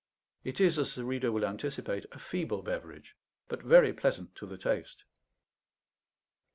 It 0.43 0.59
is, 0.59 0.79
as 0.79 0.95
the 0.95 1.05
reader 1.05 1.31
will 1.31 1.45
anticipate, 1.45 2.07
a 2.11 2.17
feeble 2.17 2.63
beverage, 2.63 3.15
but 3.47 3.61
very 3.61 3.93
pleasant 3.93 4.33
to 4.37 4.47
the 4.47 4.57
taste. 4.57 5.03